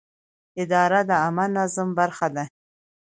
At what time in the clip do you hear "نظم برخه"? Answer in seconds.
1.57-2.27